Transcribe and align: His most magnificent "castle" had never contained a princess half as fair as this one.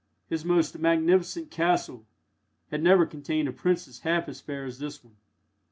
His 0.29 0.43
most 0.43 0.79
magnificent 0.79 1.51
"castle" 1.51 2.07
had 2.71 2.81
never 2.81 3.05
contained 3.05 3.47
a 3.47 3.51
princess 3.53 3.99
half 3.99 4.27
as 4.27 4.41
fair 4.41 4.65
as 4.65 4.79
this 4.79 5.03
one. 5.03 5.17